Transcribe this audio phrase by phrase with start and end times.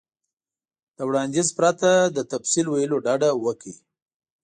[0.97, 3.73] له وړاندیز پرته له تفصیل ویلو ډډه وکړئ.